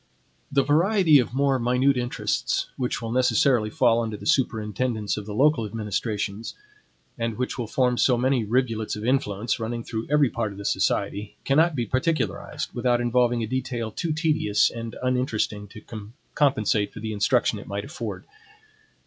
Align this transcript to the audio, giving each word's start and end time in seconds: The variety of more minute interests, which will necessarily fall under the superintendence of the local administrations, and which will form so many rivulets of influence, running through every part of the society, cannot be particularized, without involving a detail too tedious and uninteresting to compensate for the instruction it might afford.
The 0.51 0.63
variety 0.63 1.19
of 1.19 1.35
more 1.35 1.59
minute 1.59 1.95
interests, 1.95 2.71
which 2.75 3.03
will 3.03 3.11
necessarily 3.11 3.69
fall 3.69 4.01
under 4.01 4.17
the 4.17 4.25
superintendence 4.25 5.15
of 5.15 5.27
the 5.27 5.35
local 5.35 5.63
administrations, 5.63 6.55
and 7.19 7.37
which 7.37 7.59
will 7.59 7.67
form 7.67 7.99
so 7.99 8.17
many 8.17 8.43
rivulets 8.43 8.95
of 8.95 9.05
influence, 9.05 9.59
running 9.59 9.83
through 9.83 10.07
every 10.09 10.31
part 10.31 10.53
of 10.53 10.57
the 10.57 10.65
society, 10.65 11.37
cannot 11.45 11.75
be 11.75 11.85
particularized, 11.85 12.73
without 12.73 12.99
involving 12.99 13.43
a 13.43 13.47
detail 13.47 13.91
too 13.91 14.11
tedious 14.11 14.71
and 14.71 14.95
uninteresting 15.03 15.67
to 15.67 15.83
compensate 16.33 16.91
for 16.93 16.99
the 16.99 17.13
instruction 17.13 17.59
it 17.59 17.67
might 17.67 17.85
afford. 17.85 18.25